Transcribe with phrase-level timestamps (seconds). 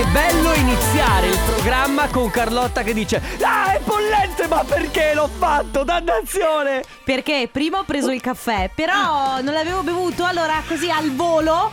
[0.00, 5.28] Che bello iniziare il programma con Carlotta che dice Ah, è bollente, ma perché l'ho
[5.28, 5.84] fatto?
[5.84, 6.82] Dannazione!
[7.04, 11.70] Perché prima ho preso il caffè, però non l'avevo bevuto, allora così al volo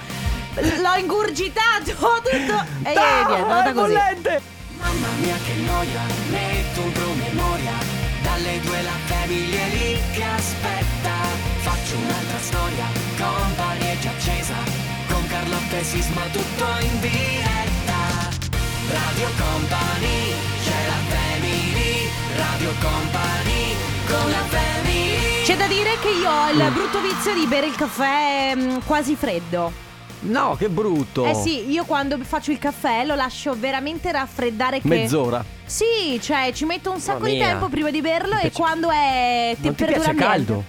[0.55, 3.93] l'ho ingurgitato tutto e No, niente, è andata è così.
[3.93, 4.41] bollente!
[4.77, 7.71] Mamma mia che noia, metto un promemoria
[8.23, 11.13] Dalle due la famiglia è lì che aspetta
[11.59, 12.85] Faccio un'altra storia,
[13.17, 14.55] company è già accesa
[15.07, 17.56] Con Carlotta e Sisma tutto in diretta
[18.89, 20.33] Radio Company,
[20.63, 23.75] c'è la family Radio Company,
[24.07, 27.75] con la family C'è da dire che io ho il brutto vizio di bere il
[27.75, 29.71] caffè mm, quasi freddo.
[30.21, 31.25] No, che brutto!
[31.25, 35.43] Eh sì, io quando faccio il caffè lo lascio veramente raffreddare che Mezz'ora.
[35.65, 37.47] Sì, cioè ci metto un sacco Mamma di mia.
[37.49, 40.45] tempo prima di berlo e piace- quando è Non ti temperatura piace ambiente.
[40.45, 40.63] caldo?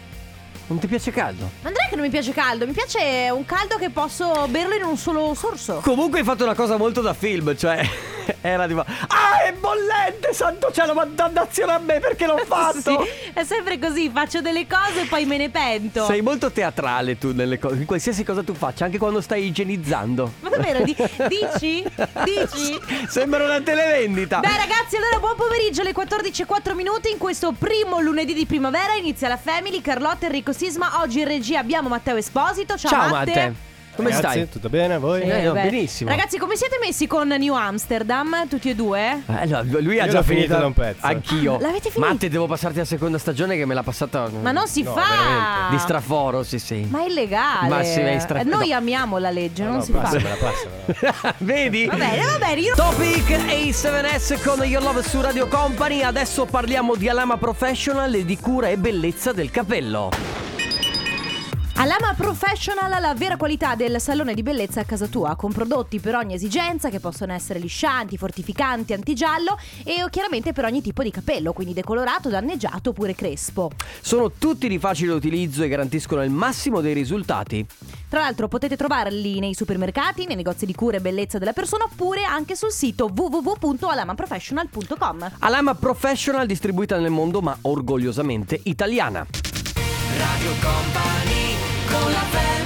[0.68, 1.50] Non ti piace caldo?
[1.62, 4.74] Ma non è che non mi piace caldo, mi piace un caldo che posso berlo
[4.74, 5.80] in un solo sorso.
[5.82, 7.80] Comunque hai fatto una cosa molto da film, cioè
[8.42, 12.80] era tipo Ah, è bollente, santo cielo, ma dannazione a me perché l'ho fatto!
[13.02, 16.04] Sì, è sempre così, faccio delle cose e poi me ne pento.
[16.04, 20.32] Sei molto teatrale tu nelle cose, in qualsiasi cosa tu faccia, anche quando stai igienizzando.
[20.40, 20.84] Ma davvero?
[20.84, 20.94] Di-
[21.28, 21.82] dici?
[22.24, 22.78] Dici?
[23.08, 24.40] Sembra una televendita.
[24.40, 29.28] Dai ragazzi, allora buon pomeriggio alle 14.04 minuti in questo primo lunedì di primavera inizia
[29.28, 31.00] la Family, Carlotta, Enrico Sisma.
[31.00, 32.76] Oggi in regia abbiamo Matteo Esposito.
[32.76, 33.30] Ciao, Ciao Matte.
[33.30, 33.66] Matte.
[33.98, 34.48] Come Ragazzi, stai?
[34.48, 35.22] Tutto bene voi?
[35.22, 35.62] Eh, no, beh.
[35.62, 36.08] benissimo.
[36.10, 39.24] Ragazzi, come siete messi con New Amsterdam, tutti e due?
[39.26, 41.04] Eh, no, lui ha Io già finito da un pezzo.
[41.04, 41.58] Anch'io.
[41.58, 42.08] L'avete finita?
[42.12, 44.28] Matte, devo passarti la seconda stagione che me l'ha passata.
[44.40, 45.00] Ma non si No, fa!
[45.00, 45.70] veramente.
[45.74, 46.86] Di straforo, sì, sì.
[46.88, 47.68] Ma è illegale.
[47.68, 48.76] Ma sì, è stra- Eh, Noi no.
[48.76, 49.98] amiamo la legge, No, non no, si fa.
[49.98, 51.34] passamela, passamela.
[51.38, 51.86] Vedi?
[51.86, 56.02] Va bene, va bene, io Topic A7S con Your Love su Radio Company.
[56.02, 60.10] Adesso parliamo di Alama Professional e di cura e bellezza del capello.
[61.80, 66.16] Alama Professional la vera qualità del salone di bellezza a casa tua, con prodotti per
[66.16, 71.52] ogni esigenza che possono essere liscianti, fortificanti, antigiallo e chiaramente per ogni tipo di capello,
[71.52, 73.70] quindi decolorato, danneggiato oppure crespo.
[74.00, 77.64] Sono tutti di facile utilizzo e garantiscono il massimo dei risultati.
[78.08, 82.24] Tra l'altro potete trovarli nei supermercati, nei negozi di cura e bellezza della persona oppure
[82.24, 85.30] anche sul sito www.alamaprofessional.com.
[85.38, 89.24] Alama Professional distribuita nel mondo ma orgogliosamente italiana.
[90.18, 91.47] Radio Company,
[91.90, 92.57] con la family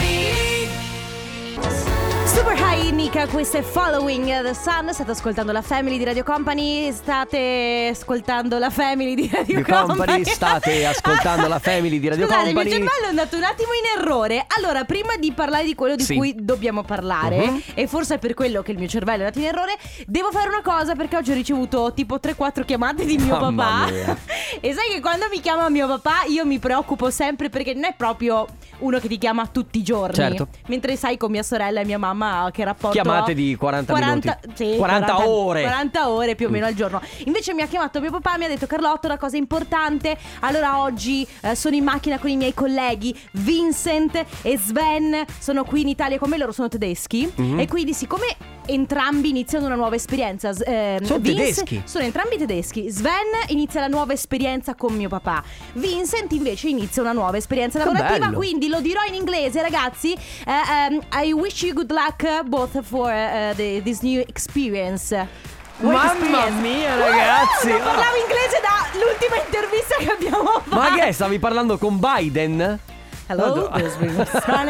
[2.35, 4.89] Super High Nika, questo è Following the Sun.
[4.93, 6.91] State ascoltando la Family di Radio Company.
[6.91, 12.45] State ascoltando la Family di Radio Radio Company, state ascoltando la Family di Radio Scusate,
[12.47, 12.71] Company.
[12.71, 14.47] il mio cervello è andato un attimo in errore.
[14.57, 16.15] Allora, prima di parlare di quello di Sì.
[16.17, 17.63] cui dobbiamo parlare, Mhm.
[17.75, 19.77] e forse è per quello che il mio cervello è andato in errore,
[20.07, 23.91] devo fare una cosa perché oggi ho ricevuto tipo 3-4 chiamate di mio Mamma papà.
[23.93, 24.17] mia.
[24.61, 27.95] e sai che quando mi chiama mio papà, io mi preoccupo sempre perché non è
[27.95, 28.47] proprio
[28.79, 30.15] uno che ti chiama tutti i giorni.
[30.15, 30.49] Certo.
[30.69, 32.22] Mentre sai con mia sorella e mia mamma
[32.53, 33.35] che rapporto Chiamate ho?
[33.35, 34.31] di 40 minuti.
[34.55, 35.63] sì, 40 ore.
[35.63, 37.01] 40 ore più o meno al giorno.
[37.25, 40.17] Invece mi ha chiamato mio papà, mi ha detto Carlotta una cosa importante.
[40.41, 45.25] Allora oggi eh, sono in macchina con i miei colleghi Vincent e Sven.
[45.39, 47.31] Sono qui in Italia con me, loro sono tedeschi.
[47.35, 47.61] Mhm.
[47.61, 48.37] E quindi siccome
[48.73, 50.53] entrambi iniziano una nuova esperienza.
[50.53, 51.83] s- ehm, Sono Vince- tedeschi?
[51.85, 52.91] Sono entrambi tedeschi.
[52.91, 53.13] Sven
[53.49, 55.43] inizia la nuova esperienza con mio papà.
[55.75, 58.27] Vincent invece inizia una nuova esperienza Che lavorativa.
[58.27, 58.37] bello.
[58.37, 60.13] Quindi lo dirò in inglese, ragazzi.
[60.13, 65.51] Eh, ehm, I wish you good luck uh, both for uh, the- this new experience.
[65.79, 66.61] Mamma experience.
[66.61, 67.69] mia, Uh, ragazzi.
[67.69, 70.77] non parlavo inglese dall'ultima intervista che abbiamo fatto.
[70.77, 71.13] Ma che è?
[71.13, 72.79] Stavi parlando con Biden?
[73.33, 73.97] Hello, this.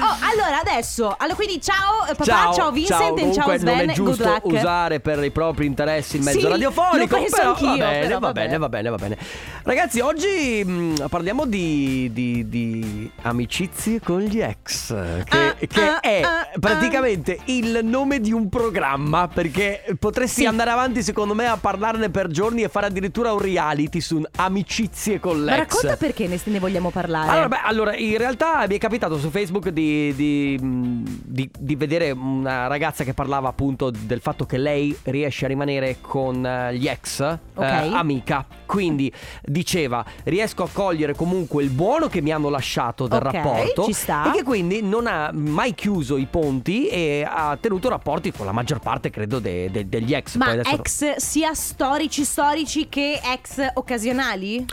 [0.00, 3.88] Oh, allora adesso, allora quindi ciao eh, papà, ciao, Vincent e Comunque ciao Sven, non
[3.90, 4.44] è good giusto luck.
[4.46, 6.96] usare per i propri interessi il mezzo Sì, radiofonico.
[6.96, 8.40] lo penso però anch'io, va bene, però va vabbè.
[8.40, 9.16] bene, va bene, va bene.
[9.62, 14.94] Ragazzi, oggi mh, parliamo di, di- di amicizie con gli ex,
[15.24, 20.70] che, Ah, che ah, è ah, praticamente il nome di un programma, perché potresti andare
[20.70, 25.42] avanti secondo me a parlarne per giorni e fare addirittura un reality su amicizie con
[25.44, 25.50] l'ex.
[25.50, 27.28] Ma racconta perché ne, ne vogliamo parlare.
[27.30, 32.12] Allora, beh, allora, in realtà mi è capitato su Facebook di, di, di- di vedere
[32.12, 36.86] una ragazza che parlava appunto del fatto che lei riesce a rimanere con eh, gli
[36.86, 37.64] ex eh, Ok.
[37.94, 38.46] amica.
[38.66, 39.12] Quindi
[39.42, 43.84] diceva: riesco a cogliere comunque il buono che mi hanno lasciato del Ok, rapporto.
[43.84, 44.30] ci sta.
[44.30, 48.52] E che quindi non ha mai chiuso i ponti e ha tenuto rapporti con la
[48.52, 50.36] maggior parte, credo, de- de- degli ex.
[50.36, 54.64] Ma adesso- ex sia storici storici che ex occasionali?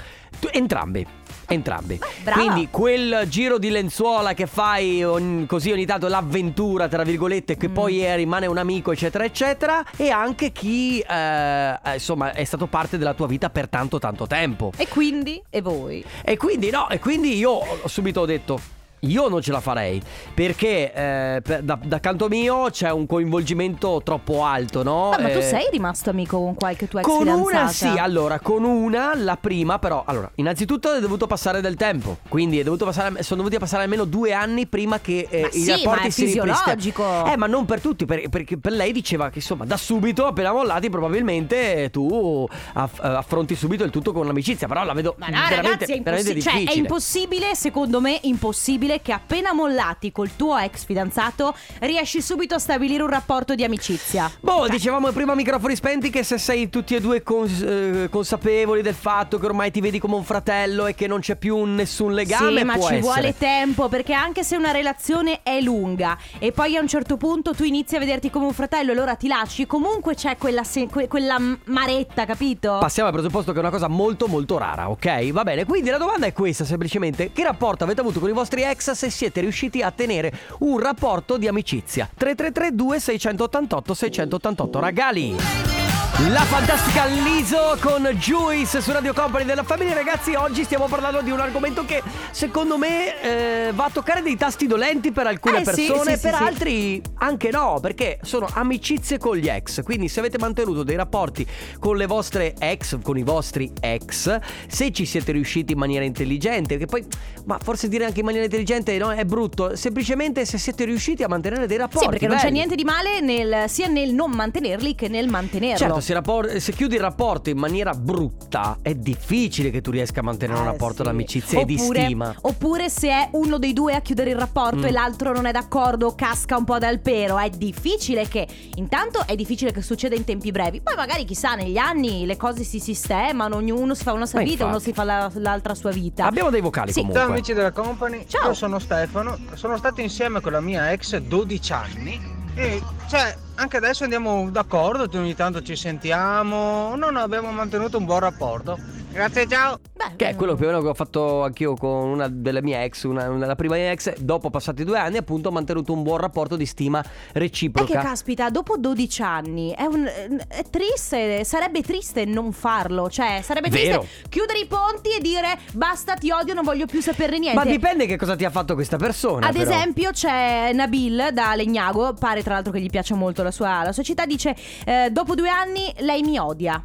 [0.52, 1.17] Entrambi.
[1.48, 2.00] Entrambi.
[2.24, 2.40] brava.
[2.42, 7.60] Quindi quel giro di lenzuola che fai ogni- così ogni tanto l'avventura, tra virgolette, Mm.
[7.60, 9.84] che poi è- rimane un amico, eccetera, eccetera.
[9.96, 14.28] E anche chi, eh, eh, insomma, è stato parte della tua vita per tanto, tanto
[14.28, 14.72] tempo.
[14.78, 15.42] E quindi?
[15.50, 16.04] E voi?
[16.24, 18.60] E quindi, no, e quindi io subito ho detto.
[19.02, 20.02] Io non ce la farei
[20.34, 25.12] perché eh, per- da, da canto mio c'è un coinvolgimento troppo alto, no?
[25.12, 27.58] Ah, ma tu Eh, sei rimasto amico con qualche tua ex Con fidanzata?
[27.60, 32.18] una sì, allora, con una, la prima però, allora, innanzitutto è dovuto passare del tempo,
[32.28, 35.70] quindi è dovuto passare, sono dovuti passare almeno due anni prima che eh, i sì,
[35.72, 37.32] rapporti si ripristinano.
[37.32, 40.52] Eh, ma non per tutti, per- perché per lei diceva che insomma da subito, appena
[40.52, 45.28] mollati, probabilmente tu aff- eh, affronti subito il tutto con l'amicizia, però la vedo Ma
[45.28, 45.56] no, veramente,
[45.86, 46.42] ragazzi, è veramente impossibile.
[46.42, 46.82] Cioè, è difficile.
[46.82, 53.04] impossibile, secondo me, impossibile che appena mollati col tuo ex fidanzato riesci subito a stabilire
[53.04, 54.32] un rapporto di amicizia.
[54.40, 58.82] Boh, dicevamo prima a microfoni spenti che se sei tutti e due cons- eh, consapevoli
[58.82, 61.76] del fatto che ormai ti vedi come un fratello e che non c'è più un-
[61.76, 63.00] nessun legame, sì, ma ci essere.
[63.02, 67.54] vuole tempo perché anche se una relazione è lunga e poi a un certo punto
[67.54, 70.88] tu inizi a vederti come un fratello e allora ti lasci, comunque c'è quella, se-
[70.88, 72.78] que- quella maretta, capito?
[72.80, 75.32] Passiamo al presupposto che è una cosa molto molto rara, ok?
[75.32, 77.32] Va bene, quindi la domanda è questa semplicemente.
[77.32, 81.38] Che rapporto avete avuto con i vostri ex se siete riusciti a tenere un rapporto
[81.38, 82.10] di amicizia?
[82.16, 85.87] 3332 688 688 Ragali!
[86.26, 91.30] La fantastica Liso con Juice su Radio Company della Famiglia Ragazzi, oggi stiamo parlando di
[91.30, 95.66] un argomento che secondo me eh, va a toccare dei tasti dolenti per alcune Eh,
[95.72, 96.44] sì, persone, sì, per sì, sì.
[96.44, 99.84] altri anche no, perché sono amicizie con gli ex.
[99.84, 101.46] Quindi se avete mantenuto dei rapporti
[101.78, 106.78] con le vostre ex, con i vostri ex, se ci siete riusciti in maniera intelligente,
[106.78, 107.06] che poi,
[107.46, 111.28] ma forse dire anche in maniera intelligente no, è brutto, semplicemente se siete riusciti a
[111.28, 112.06] mantenere dei rapporti.
[112.06, 112.56] Sì, perché non c'è belli.
[112.56, 115.78] niente di male nel- sia nel non mantenerli che nel mantenerlo.
[115.78, 120.22] Certo, se, rappor- se chiudi il rapporto in maniera brutta, è difficile che tu riesca
[120.22, 121.04] a mantenere un Eh, rapporto sì.
[121.04, 122.36] d'amicizia e di Oppure- stima.
[122.44, 124.86] Oppure se è uno dei due a chiudere il rapporto Mm.
[124.86, 127.38] e l'altro non è d'accordo, casca un po' dal pero.
[127.38, 128.48] È difficile che.
[128.76, 130.80] Intanto è difficile che succeda in tempi brevi.
[130.80, 134.46] Poi magari chissà, negli anni le cose si sistemano, ognuno si fa una sua Ma
[134.46, 134.92] vita, uno infatti.
[134.92, 136.26] si fa la- l'altra sua vita.
[136.26, 137.00] Abbiamo dei vocali Sì.
[137.02, 137.22] comunque.
[137.22, 138.48] Ciao amici della company, Ciao.
[138.48, 143.78] io sono Stefano, sono stato insieme con la mia ex 12 anni e cioè anche
[143.78, 148.80] adesso andiamo d'accordo, ogni tanto ci sentiamo, non abbiamo mantenuto un buon rapporto.
[149.18, 149.80] Grazie, ciao!
[149.96, 152.84] Beh, Che è quello più o meno che ho fatto anch'io con una delle mie
[152.84, 156.04] ex, una, una- la prima mia ex, dopo passati due anni appunto ho mantenuto un
[156.04, 158.00] buon rapporto di stima È che reciproca.
[158.00, 164.02] caspita, dopo 12 anni è, un- è triste, sarebbe triste non farlo, cioè sarebbe Vero.
[164.02, 167.58] triste chiudere i ponti e dire basta ti odio, non voglio più saperne niente.
[167.58, 169.48] Ma dipende che cosa ti ha fatto questa persona.
[169.48, 169.68] Ad però.
[169.72, 173.92] esempio c'è Nabil da Legnago, pare tra l'altro che gli piaccia molto la sua, la
[173.92, 174.56] sua città, dice
[174.86, 176.84] eh, dopo due anni lei mi odia.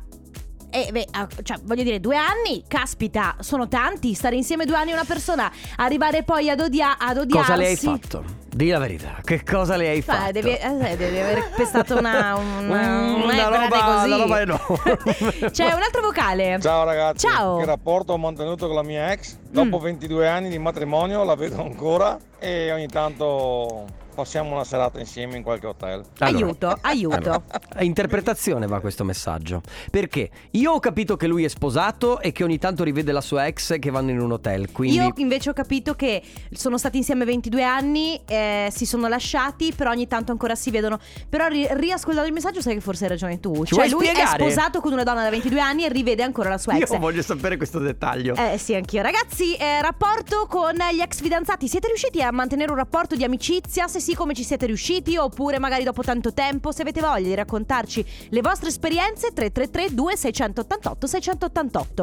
[0.74, 4.92] E beh, ah, cioè, voglio dire, due anni, caspita, sono tanti, stare insieme due anni
[4.92, 7.50] a una persona, arrivare poi ad, odia- ad odiarsi.
[7.50, 8.24] Cosa le hai fatto?
[8.54, 10.32] Di la verità, che cosa le hai fatto?
[10.32, 14.06] devi, eh, devi aver pestato una, una, una guardate roba- così.
[14.06, 14.98] una roba enorme.
[15.52, 16.58] C'è un altro vocale.
[16.60, 17.58] Ciao ragazzi, Ciao.
[17.58, 19.36] che rapporto ho mantenuto con la mia ex?
[19.50, 19.82] Dopo Mm.
[19.82, 25.42] 22 anni di matrimonio la vedo ancora e ogni tanto passiamo una serata insieme in
[25.42, 26.04] qualche hotel.
[26.18, 27.16] Allora, aiuto, aiuto.
[27.16, 27.42] allora,
[27.74, 29.62] a interpretazione va questo messaggio.
[29.90, 33.46] Perché io ho capito che lui è sposato e che ogni tanto rivede la sua
[33.46, 34.70] ex che vanno in un hotel.
[34.72, 36.22] Quindi Io invece ho capito che
[36.52, 40.98] sono stati insieme 22 anni, eh, si sono lasciati, però ogni tanto ancora si vedono.
[41.28, 43.64] Però ri- riascoltando il messaggio sai che forse hai ragione tu.
[43.64, 44.44] Ci cioè lui spiegare?
[44.44, 46.90] è sposato con una donna da 22 anni e rivede ancora la sua ex.
[46.90, 48.34] io voglio sapere questo dettaglio.
[48.34, 49.02] Eh sì, anch'io.
[49.02, 51.68] Ragazzi, eh, rapporto con gli ex fidanzati.
[51.68, 53.88] Siete riusciti a mantenere un rapporto di amicizia?
[53.88, 55.16] Se sì, come ci siete riusciti?
[55.16, 56.72] Oppure magari dopo tanto tempo?
[56.72, 62.02] Se avete voglia di raccontarci le vostre esperienze, 333 2688 688.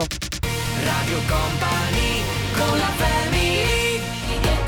[0.86, 2.24] Radio Company
[2.58, 4.00] con la family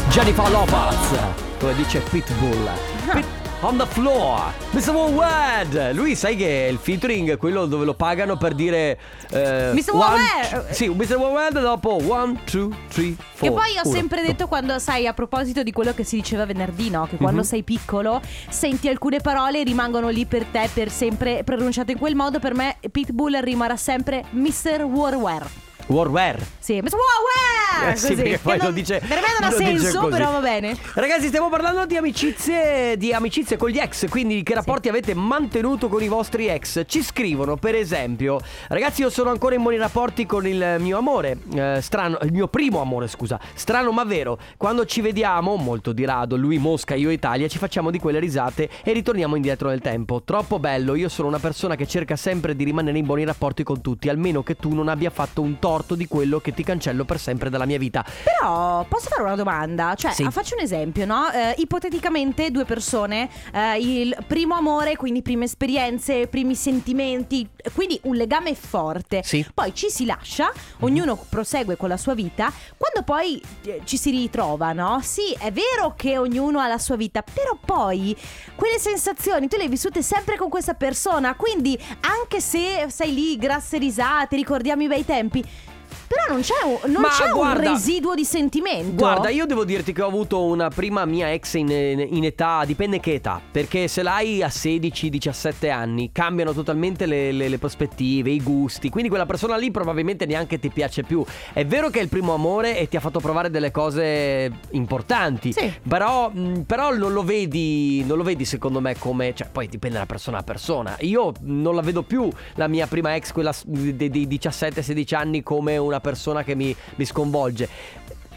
[0.10, 1.20] Jennifer Lopez,
[1.58, 2.70] come dice Pitbull.
[3.14, 3.26] Pit-
[3.62, 4.90] on the floor, Mr.
[4.90, 5.94] Worldwide.
[5.94, 8.98] Lui sai che il featuring è quello dove lo pagano per dire
[9.30, 9.94] eh, Mr.
[9.94, 10.74] Worldwide.
[10.74, 11.16] Sì, Mr.
[11.18, 13.16] Worldwide dopo 1 2 3 4.
[13.40, 16.90] Che poi ho sempre detto quando sai a proposito di quello che si diceva venerdì,
[16.90, 17.08] no?
[17.08, 17.48] Che quando Mhm.
[17.48, 22.16] sei piccolo senti alcune parole e rimangono lì per te per sempre pronunciate in quel
[22.16, 22.40] modo.
[22.40, 24.84] Per me Pitbull rimarrà sempre Mr.
[24.84, 25.70] Warware.
[25.88, 26.40] Warware.
[26.60, 26.92] Sì, Mr.
[26.94, 27.94] Warware!
[27.94, 28.16] Eh sì, così.
[28.16, 30.76] perché Che poi non- lo dice Per me non ha senso, però va bene.
[30.94, 35.88] Ragazzi, stiamo parlando di amicizie, di amicizie con gli ex, quindi che rapporti avete mantenuto
[35.90, 36.84] con i vostri ex?
[36.86, 41.38] Ci scrivono, per esempio, ragazzi, io sono ancora in buoni rapporti con il mio amore,
[41.56, 44.38] eh, strano, il mio primo amore, scusa, strano ma vero.
[44.58, 48.70] Quando ci vediamo, molto di rado, lui Mosca, io Italia, ci facciamo di quelle risate
[48.84, 50.22] e ritorniamo indietro nel tempo.
[50.24, 53.82] Troppo bello, io sono una persona che cerca sempre di rimanere in buoni rapporti con
[53.82, 57.06] tutti, almeno che tu non abbia fatto un torto torto di quello che ti cancello
[57.06, 58.04] per sempre dalla mia vita.
[58.24, 59.96] Però posso fare una domanda?
[59.96, 60.28] Cioè, Sì.
[60.30, 61.32] faccio un esempio, no?
[61.32, 68.16] Eh, ipoteticamente due persone, eh, il primo amore, quindi prime esperienze, primi sentimenti, quindi un
[68.16, 69.22] legame forte.
[69.24, 69.46] Sì.
[69.54, 72.52] Poi ci si lascia, ognuno prosegue con la sua vita.
[72.76, 75.00] Quando poi eh, ci si ritrova, no?
[75.02, 78.14] Sì, è vero che ognuno ha la sua vita, però poi
[78.56, 83.38] quelle sensazioni tu le hai vissute sempre con questa persona, quindi anche se sei lì,
[83.38, 85.70] grasse risate, ricordiamo i bei tempi.
[86.12, 88.96] Però non c'è un, non c'è guarda- un residuo di sentimento.
[88.96, 93.00] Guarda, io devo dirti che ho avuto una prima mia ex in, in età, dipende
[93.00, 98.42] che età, perché se l'hai a 16-17 anni cambiano totalmente le, le- le prospettive, i
[98.44, 101.24] gusti, quindi quella persona lì probabilmente neanche ti piace più.
[101.54, 105.54] È vero che è il primo amore e ti ha fatto provare delle cose importanti,
[105.54, 105.72] Sì.
[105.88, 106.30] però,
[106.66, 110.40] però non lo vedi, non lo vedi secondo me come, cioè poi dipende da persona
[110.40, 110.98] a persona.
[111.02, 116.00] Io non la vedo più la mia prima ex, quella di 17-16 anni, come una
[116.02, 117.70] persona che mi, mi sconvolge.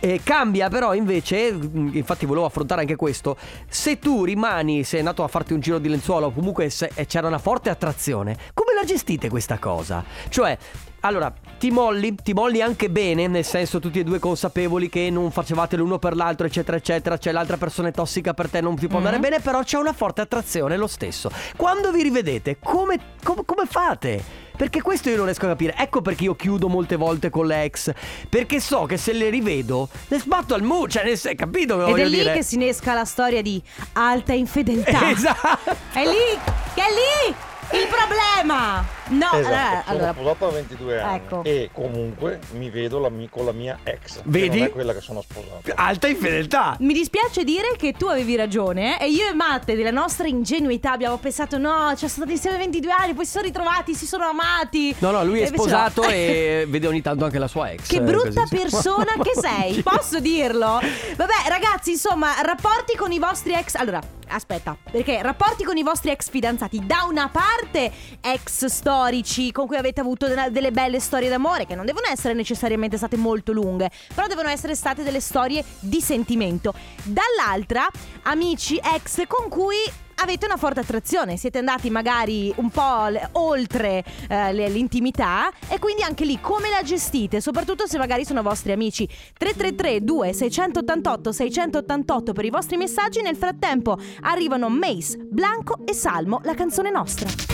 [0.01, 5.25] Eh, cambia però invece, mh, infatti volevo affrontare anche questo, se tu rimani, sei andato
[5.25, 8.75] a farti un giro di lenzuola o comunque se- eh, c'era una forte attrazione, come
[8.79, 10.05] la gestite questa cosa?
[10.29, 10.59] Cioè,
[11.01, 15.31] allora, ti molli, ti molli anche bene, nel senso tutti e due consapevoli che non
[15.31, 18.89] facevate l'uno per l'altro, eccetera, eccetera, c'è l'altra persona è tossica per te, non ti
[18.89, 19.23] può andare Mhm.
[19.23, 21.31] bene, però c'è una forte attrazione lo stesso.
[21.57, 24.43] Quando vi rivedete, come, com- come fate?
[24.57, 25.75] Perché questo io non riesco a capire.
[25.77, 27.93] Ecco perché io chiudo molte volte con le ex.
[28.29, 30.89] Perché so che se le rivedo, le sbatto al muro.
[30.89, 32.33] Cioè, nel sen- capito Ed è lì dire?
[32.35, 33.61] che si innesca la storia di
[33.95, 35.03] alta infedeltà.
[35.15, 35.71] Esatto.
[35.93, 36.39] È lì,
[36.75, 37.35] che è lì
[37.79, 38.85] il problema.
[39.09, 40.13] No, Esatto, eh, sono allora.
[40.13, 41.43] sposato da 22 anni Ecco.
[41.45, 44.21] e comunque mi vedo la con la mia ex.
[44.25, 44.49] Vedi?
[44.51, 45.73] Che non è quella che sono sposato.
[45.75, 46.77] Alta infedeltà.
[46.81, 50.93] Mi dispiace dire che tu avevi ragione eh, e io e Matte della nostra ingenuità
[50.93, 54.25] abbiamo pensato no, ci sono stati insieme 22 anni, poi si sono ritrovati, si sono
[54.25, 54.95] amati.
[54.99, 56.09] No, no, lui è E sposato no.
[56.09, 57.87] e vede ogni tanto anche la sua ex.
[57.89, 58.57] Che eh, brutta così.
[58.57, 60.81] persona che sei, posso dirlo?
[61.17, 63.75] Vabbè, ragazzi, insomma, rapporti con i vostri ex.
[63.75, 69.67] Allora, aspetta, perché rapporti con i vostri ex fidanzati, da una parte ex storici con
[69.67, 73.91] cui avete avuto delle- belle storie d'amore, che non devono essere necessariamente state molto lunghe,
[74.15, 76.73] però devono essere state delle storie di sentimento.
[77.03, 77.87] Dall'altra,
[78.23, 79.77] amici ex con cui
[80.19, 86.03] avete una forte attrazione, siete andati magari un po' l- oltre eh, l'intimità e quindi
[86.03, 89.07] anche lì come la gestite, soprattutto se magari sono vostri amici.
[89.07, 96.55] 333 2688 688 per i vostri messaggi, nel frattempo arrivano Mace, Blanco e Salmo, la
[96.55, 97.54] canzone nostra.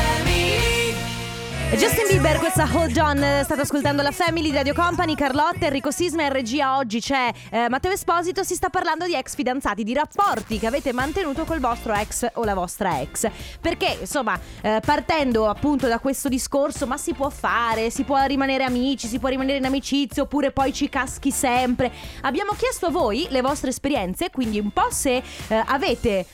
[1.77, 5.89] Justin Bieber, questa Hold On, eh, state ascoltando la Family di Radio Company, Carlotta, Enrico
[5.89, 9.93] Sisma in regia oggi c'è eh, Matteo Esposito, si sta parlando di ex fidanzati, di
[9.93, 13.25] rapporti che avete mantenuto col vostro ex o la vostra ex.
[13.61, 18.65] Perché, insomma, eh, partendo appunto da questo discorso, ma si può fare, si può rimanere
[18.65, 21.89] amici, si può rimanere in amicizia oppure poi ci caschi sempre.
[22.23, 26.25] Abbiamo chiesto a voi le vostre esperienze, quindi un po' se eh, avete,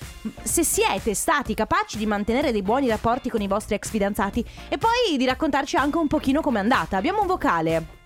[0.41, 4.79] se siete stati capaci di mantenere dei buoni rapporti con i vostri ex fidanzati e
[4.79, 6.98] poi di raccontarci anche un pochino com'è andata.
[6.98, 7.97] Abbiamo un vocale.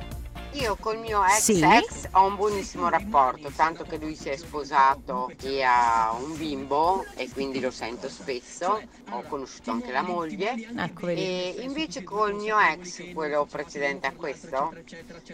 [0.53, 1.63] Io col mio ex Sì?
[1.63, 7.05] ex ho un buonissimo rapporto, tanto che lui si è sposato e ha un bimbo
[7.15, 8.81] e quindi lo sento spesso,
[9.12, 10.53] ho conosciuto anche la moglie.
[10.77, 11.08] Ecco.
[11.08, 14.74] E invece col mio ex, quello precedente a questo,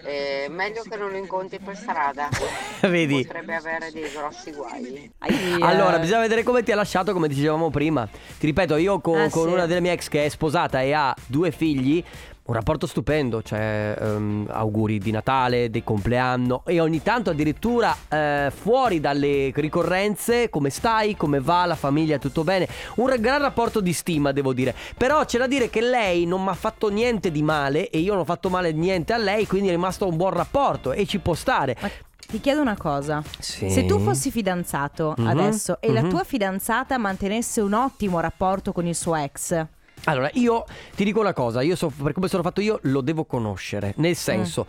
[0.03, 2.29] eh, meglio che non lo incontri per strada.
[2.81, 3.25] Vedi?
[3.25, 5.11] Potrebbe avere dei grossi guai.
[5.17, 8.07] Ai, Allora, eh, bisogna vedere come ti ha lasciato, come dicevamo prima.
[8.07, 9.53] Ti ripeto, io co- Ah, con sì.
[9.53, 12.03] una delle mie ex che è sposata e ha due figli.
[12.47, 18.51] Un rapporto stupendo, cioè ehm, auguri di Natale, di compleanno e ogni tanto addirittura eh,
[18.55, 22.65] fuori dalle ricorrenze, come stai, come va, la famiglia, tutto bene.
[22.95, 24.73] Un ra- gran rapporto di stima, devo dire.
[24.97, 28.13] Però c'è da dire che lei non mi ha fatto niente di male e io
[28.13, 31.19] non ho fatto male niente a lei, quindi è rimasto un buon rapporto e ci
[31.19, 31.75] può stare.
[31.81, 31.89] ma
[32.27, 33.21] ti chiedo una cosa.
[33.39, 33.69] Sì.
[33.69, 36.09] Se tu fossi fidanzato Mhm, adesso e la mhm.
[36.09, 39.65] tua fidanzata mantenesse un ottimo rapporto con il suo ex,
[40.05, 43.25] Allora, io ti dico una cosa, io so, per come sono fatto io lo devo
[43.25, 44.65] conoscere, nel senso...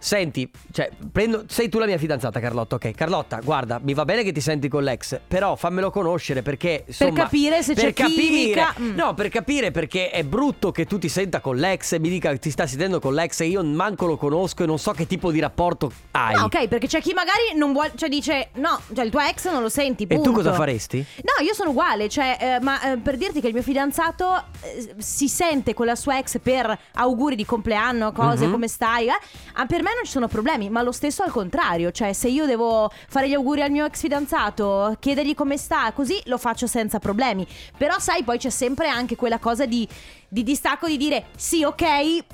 [0.00, 2.92] Senti, cioè, prendo, sei tu la mia fidanzata Carlotta, ok?
[2.92, 7.12] Carlotta, guarda, mi va bene che ti senti con l'ex, però fammelo conoscere perché insomma,
[7.24, 8.94] capire se per c'è capire, mm.
[8.94, 12.30] No, per capire perché è brutto che tu ti senta con l'ex e mi dica
[12.30, 15.06] che ti sta sentendo con l'ex e io manco lo conosco e non so che
[15.06, 16.34] tipo di rapporto hai.
[16.36, 19.50] No, ok, perché c'è chi magari non vuole, cioè dice no, cioè il tuo ex
[19.50, 20.22] non lo senti, E punto.
[20.30, 21.04] tu cosa faresti?
[21.22, 24.94] No, io sono uguale, cioè, eh, ma eh, per dirti che il mio fidanzato eh,
[24.98, 28.52] si sente con la sua ex per auguri di compleanno, cose, Mhm.
[28.52, 29.18] come stai, eh,
[29.54, 32.28] ah, per me me non ci sono problemi, ma lo stesso al contrario, cioè se
[32.28, 36.66] io devo fare gli auguri al mio ex fidanzato, chiedergli come sta, così lo faccio
[36.66, 37.46] senza problemi.
[37.76, 39.86] Però sai, poi c'è sempre anche quella cosa di,
[40.28, 42.24] di distacco di dire sì, ok,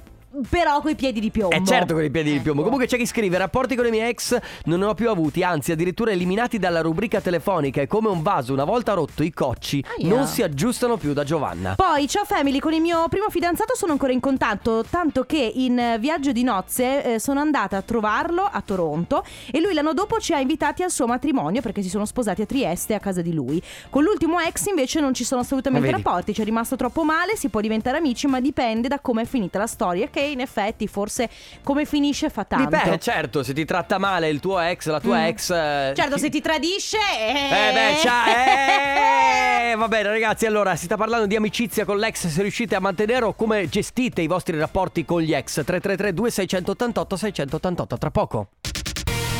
[0.48, 1.54] però coi piedi di piombo.
[1.54, 2.62] Eh certo con i piedi di piombo.
[2.62, 2.70] Ecco.
[2.70, 5.72] Comunque c'è chi scrive rapporti con i miei ex non ne ho più avuti, anzi
[5.72, 10.08] addirittura eliminati dalla rubrica telefonica e come un vaso una volta rotto i cocci Aia.
[10.08, 11.74] non si aggiustano più da Giovanna.
[11.74, 15.78] Poi, ciao family, con il mio primo fidanzato sono ancora in contatto, tanto che in
[15.78, 20.18] eh, viaggio di nozze eh, sono andata a trovarlo a Toronto e lui l'anno dopo
[20.18, 23.32] ci ha invitati al suo matrimonio perché si sono sposati a Trieste a casa di
[23.32, 23.62] lui.
[23.90, 26.02] Con l'ultimo ex invece non ci sono assolutamente vedi?
[26.02, 29.24] rapporti, ci è rimasto troppo male, si può diventare amici, ma dipende da come è
[29.24, 31.28] finita la storia, che in effetti forse
[31.62, 32.68] come finisce fa tanto.
[32.68, 35.24] Dipende, certo, se ti tratta male il tuo ex, la tua Mm.
[35.24, 35.50] ex...
[35.50, 36.96] eh, Certo, ti- se ti tradisce...
[37.18, 38.22] Eh beh, ciao.
[39.74, 42.80] Eh, va bene ragazzi, allora si sta parlando di amicizia con l'ex, se riuscite a
[42.80, 45.54] mantenere o come gestite i vostri rapporti con gli ex.
[45.64, 48.48] 333 2688 688 tra poco.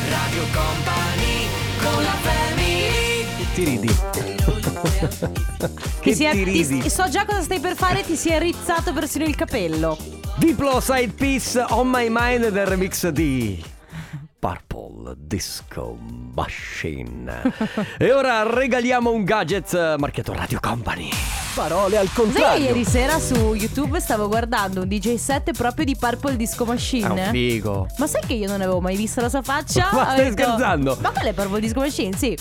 [0.09, 1.47] Radio Company
[1.81, 3.87] con la family Ti ridi.
[3.87, 4.33] Ti
[6.01, 6.89] che si è- ti ti- ridi.
[6.89, 9.97] so già cosa stai per fare, ti si è rizzato persino il capello.
[10.37, 13.63] Diplo Side Piece On My Mind del remix di
[14.37, 15.97] Purple Disco
[16.35, 17.53] Machine.
[17.97, 21.09] e ora regaliamo un gadget marchiato Radio Company.
[21.55, 22.65] Parole al contrario.
[22.65, 26.73] ieri sera su YouTube stavo guardando un DJ set proprio di Purple Disco È un
[26.73, 27.29] Machine?
[27.31, 27.87] figo.
[27.97, 29.89] Ma sai che io non avevo mai visto la sua faccia?
[29.93, 30.97] Ma stai detto, scherzando?
[30.99, 32.15] Ma qual è Purple Disco Machine?
[32.17, 32.37] Sì.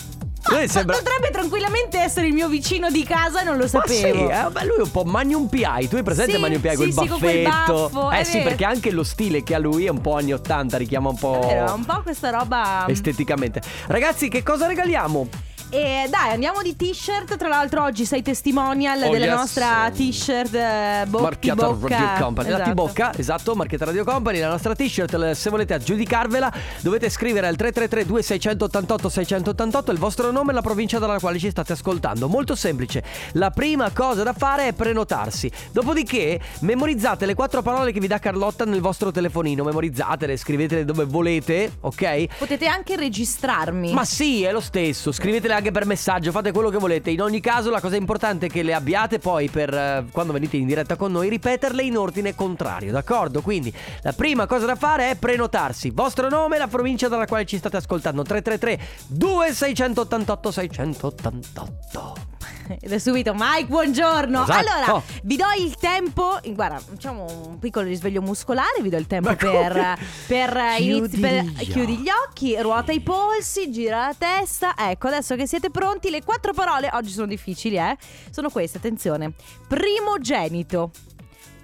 [0.50, 3.82] Lui Ma sembra- Potrebbe tranquillamente essere il mio vicino di casa e non lo Ma
[3.86, 4.28] sì, sapevo.
[4.30, 5.88] eh, beh, lui è un po' Magnum PI.
[5.88, 7.90] Tu hai presente Sì, Magnum PI sì, quel sì, con quel baffetto?
[7.92, 8.48] baffo, eh sì, vero.
[8.50, 11.40] perché anche lo stile che ha lui è un po' anni 80, richiama un po'
[11.42, 12.84] È vero, un po' questa roba.
[12.88, 13.62] esteticamente.
[13.86, 15.28] Ragazzi, che cosa regaliamo?
[15.74, 17.36] E dai, andiamo di t-shirt.
[17.36, 19.34] Tra l'altro, oggi sei testimonial Oh, della yes.
[19.34, 21.66] nostra t-shirt eh, bo- marchiata.
[21.66, 22.48] Radio Company.
[22.48, 22.70] La Esatto.
[22.70, 25.12] T-Bocca, esatto, marchiata Radio Company, la nostra t-shirt.
[25.14, 30.62] l- Se volete aggiudicarvela, dovete scrivere al 333 2688 688 il vostro nome e la
[30.62, 32.28] provincia dalla quale ci state ascoltando.
[32.28, 33.02] Molto semplice.
[33.32, 35.50] La prima cosa da fare è prenotarsi.
[35.72, 39.64] Dopodiché, memorizzate le quattro parole che vi dà Carlotta nel vostro telefonino.
[39.64, 42.36] Memorizzatele, scrivetele dove volete, ok?
[42.38, 43.92] Potete anche registrarmi.
[43.92, 47.10] Ma sì, è lo stesso, scrivetele anche per messaggio, fate quello che volete.
[47.10, 50.56] In ogni caso la cosa importante è che le abbiate poi per eh, quando venite
[50.56, 53.40] in diretta con noi ripeterle in ordine contrario, d'accordo?
[53.42, 55.90] Quindi la prima cosa da fare è prenotarsi.
[55.90, 58.22] Vostro nome e la provincia dalla quale ci state ascoltando.
[58.22, 62.33] 333 2688 688.
[62.66, 64.42] Ed è subito Mike, buongiorno.
[64.42, 64.58] Esatto.
[64.58, 66.38] Allora, vi do il tempo.
[66.46, 68.80] Guarda, facciamo un piccolo risveglio muscolare.
[68.80, 69.98] Vi do il tempo per.
[70.26, 74.74] per, Chiudi inizi- per- gli chiudi gli occhi, ruota i polsi, gira la testa.
[74.76, 77.96] Ecco, adesso che siete pronti, le quattro parole oggi sono difficili, eh?
[78.30, 79.32] Sono queste, attenzione:
[79.68, 80.90] primogenito,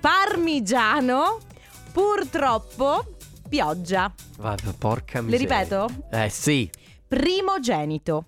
[0.00, 1.38] parmigiano,
[1.92, 3.04] purtroppo,
[3.48, 4.12] pioggia.
[4.38, 5.58] Va, porca Le miseria.
[5.60, 5.88] ripeto?
[6.10, 6.70] Eh sì.
[7.08, 8.26] Primogenito,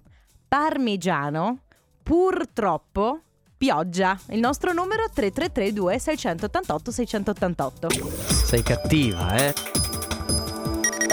[0.49, 1.59] parmigiano,
[2.03, 3.21] purtroppo,
[3.57, 4.19] pioggia.
[4.31, 7.89] Il nostro numero 3332 688 688.
[8.45, 9.55] Sei cattiva, eh?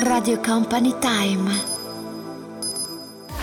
[0.04, 1.78] Radio Company Time.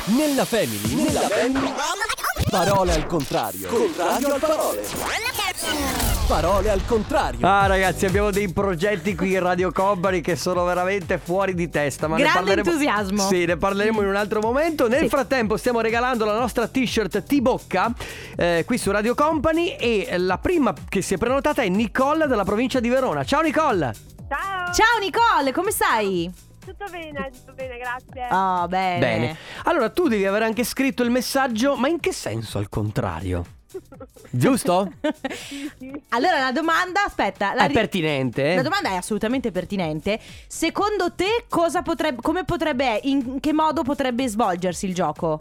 [0.06, 1.72] Nella family, nella family.
[2.48, 3.68] Parole al contrario.
[3.68, 4.82] Contrario al parole.
[6.26, 7.46] Parole al contrario.
[7.46, 12.08] Ah ragazzi abbiamo dei progetti qui in Radio Company che sono veramente fuori di testa
[12.08, 12.68] ma ne Grande parleremo...
[12.68, 13.28] entusiasmo.
[13.28, 15.08] Sì ne parleremo in un altro momento Nel Sì.
[15.08, 17.92] frattempo stiamo regalando la nostra t-shirt T-Bocca
[18.36, 22.44] eh, Qui su Radio Company E la prima che si è prenotata è Nicole della
[22.44, 23.94] provincia di Verona Ciao Nicole
[24.28, 26.28] Ciao, Ciao Nicole, come stai?
[26.64, 28.26] tutto bene, tutto bene, grazie.
[28.34, 28.98] Oh, bene.
[28.98, 33.44] Bene Allora tu devi aver anche scritto il messaggio Ma in che senso al contrario?
[34.30, 34.92] Giusto?
[36.10, 38.54] allora la domanda, aspetta, la È ri- pertinente?
[38.54, 40.18] La domanda è assolutamente pertinente.
[40.46, 45.40] Secondo te cosa potrebbe come potrebbe in che modo potrebbe svolgersi il gioco?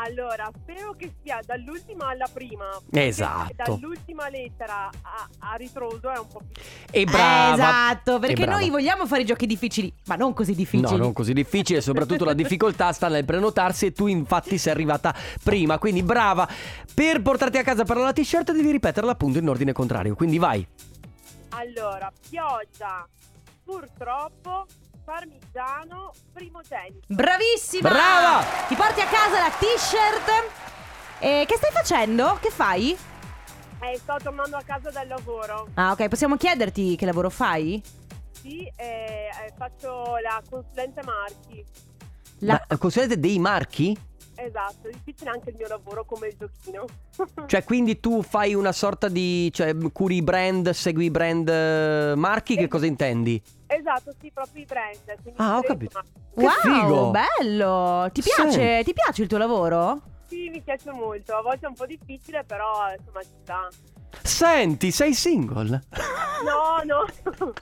[0.00, 2.66] Allora, spero che sia dall'ultima alla prima.
[2.88, 3.52] perché Esatto.
[3.56, 8.60] Dall'ultima lettera a, a ritroso è un po' più E brava Eh, esatto, perché brava.
[8.60, 10.96] noi vogliamo fare giochi difficili, ma non così difficili.
[10.96, 15.12] No, non così difficile, soprattutto la difficoltà sta nel prenotarsi e tu infatti sei arrivata
[15.42, 16.48] prima, quindi brava.
[16.94, 20.64] Per portarti a casa per la t-shirt devi ripeterla appunto in ordine contrario, quindi vai.
[21.50, 23.04] Allora, pioggia,
[23.64, 24.66] purtroppo,
[25.08, 27.06] parmigiano, primogenito.
[27.08, 27.88] Bravissima!
[27.88, 28.44] Brava!
[28.68, 30.52] Ti porti a casa la t-shirt.
[31.20, 32.38] E che stai facendo?
[32.38, 32.94] Che fai?
[33.80, 35.68] Eh, sto tornando a casa dal lavoro.
[35.74, 37.82] Ah, ok, possiamo chiederti che lavoro fai?
[38.32, 41.64] Sì, eh, eh, faccio la consulente marchi.
[42.40, 43.98] La- Ma considerate dei marchi?
[44.34, 46.84] Esatto, difficile anche il mio lavoro come il giochino.
[47.48, 49.50] Cioè, quindi tu fai una sorta di.
[49.54, 53.42] cioè, curi i brand, segui i brand eh, marchi, che cosa intendi?
[53.70, 54.96] Esatto, sì, proprio i brand.
[55.36, 56.00] Ah, ho capito.
[56.34, 57.10] Che wow, figo.
[57.10, 58.08] bello!
[58.12, 58.30] Ti Sì.
[58.34, 60.00] piace, ti piace il tuo lavoro?
[60.26, 61.34] Sì, mi piace molto.
[61.36, 63.68] A volte è un po' difficile, però insomma ci sta.
[64.22, 65.82] Senti, sei single?
[66.44, 67.04] No, no.
[67.24, 67.52] no, no.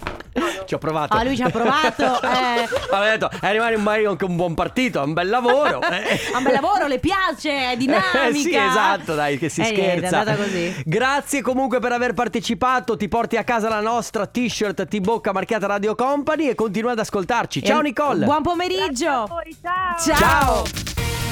[0.67, 1.17] Ci ho provato.
[1.17, 2.03] Ah, lui ci ha provato.
[2.23, 2.69] eh.
[2.91, 5.81] Avevo detto, è arrivato un marito anche un buon partito, è un bel lavoro.
[5.89, 6.21] eh.
[6.33, 8.27] Ha un bel lavoro, le piace, è dinamica.
[8.27, 10.17] Eh, sì, esatto, dai, che si Eh, niente, scherza.
[10.17, 10.83] è andata così.
[10.85, 12.97] Grazie comunque per aver partecipato.
[12.97, 17.63] Ti porti a casa la nostra t-shirt T-Bocca marchiata Radio Company e continua ad ascoltarci.
[17.63, 18.25] Ciao E- Nicole.
[18.25, 19.27] Buon pomeriggio.
[19.27, 19.97] voi, ciao.
[19.99, 20.17] Ciao.
[20.17, 20.63] Ciao.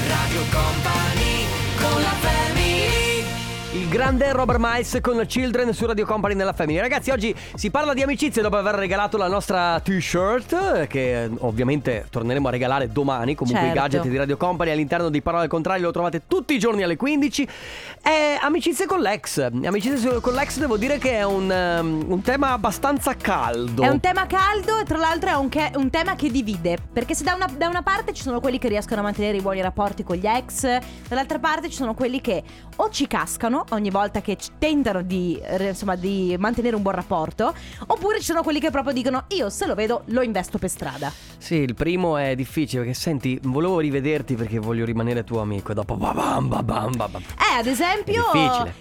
[0.07, 1.45] Radio Company
[1.79, 2.64] con la family
[3.85, 6.79] Il grande Robert Miles con Children su Radio Company nella Family.
[6.79, 12.07] Ragazzi, oggi si parla di amicizie dopo aver regalato la nostra t-shirt, che eh, ovviamente
[12.09, 13.35] torneremo a regalare domani.
[13.35, 13.77] Comunque Certo.
[13.77, 16.81] i gadget di Radio Company all'interno di Parole al Contrario lo trovate tutti i giorni
[16.81, 17.47] alle 15.
[18.01, 19.37] E amicizie con l'ex.
[19.37, 23.83] Amicizie con l'ex devo dire che è un, ehm, un tema abbastanza caldo.
[23.83, 26.79] È un tema caldo e tra l'altro è un, che- un tema che divide.
[26.91, 29.41] Perché se da una, da una parte ci sono quelli che riescono a mantenere i
[29.41, 32.41] buoni rapporti con gli ex, dall'altra parte ci sono quelli che
[32.77, 36.95] o ci cascano ogni volta che c- tentano di, eh, insomma, di mantenere un buon
[36.95, 37.53] rapporto,
[37.87, 41.11] oppure ci sono quelli che proprio dicono io se lo vedo lo investo per strada.
[41.37, 45.75] Sì, il primo è difficile perché senti, volevo rivederti perché voglio rimanere tuo amico e
[45.75, 47.21] dopo babam babam babam.
[47.21, 48.23] Eh, ad esempio,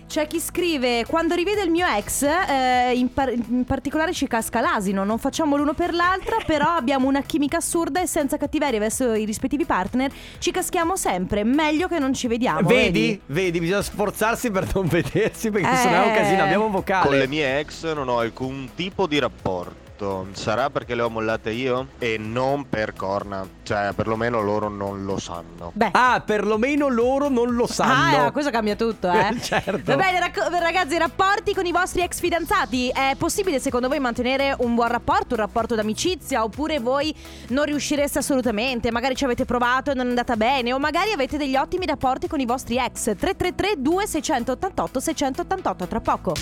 [0.07, 4.61] c'è chi scrive: Quando rivede il mio ex, eh, in, par- in particolare ci casca
[4.61, 5.05] l'asino.
[5.05, 9.25] Non facciamo l'uno per l'altra, però abbiamo una chimica assurda e senza cattiveria verso i
[9.25, 11.45] rispettivi partner ci caschiamo sempre.
[11.45, 12.67] Meglio che non ci vediamo.
[12.69, 13.21] Vedi?
[13.27, 15.77] Vedi, bisogna sforzarsi per non vedersi perché Eh.
[15.77, 16.42] sennò è un casino.
[16.42, 17.07] Abbiamo un vocale.
[17.07, 19.84] Con le mie ex non ho alcun tipo di rapporto.
[20.33, 21.88] Sarà perché le ho mollate io?
[21.98, 23.46] E non per corna.
[23.62, 25.70] Cioè, perlomeno loro non lo sanno.
[25.72, 25.90] Beh.
[25.92, 28.26] Ah, perlomeno loro non lo sanno.
[28.26, 29.37] Ah, questo cambia tutto, eh.
[29.40, 29.83] certo.
[29.85, 32.88] Va bene, racco- ragazzi, rapporti con i vostri ex fidanzati.
[32.88, 36.42] È possibile secondo voi mantenere un buon rapporto, un rapporto d'amicizia?
[36.42, 37.14] Oppure voi
[37.48, 38.90] non riuscireste assolutamente?
[38.90, 40.72] Magari ci avete provato e non è andata bene?
[40.72, 43.02] O magari avete degli ottimi rapporti con i vostri ex?
[43.04, 46.33] 333 2688 688 tra poco.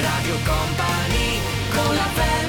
[0.00, 1.40] Radio Company
[1.74, 2.45] con la Continuo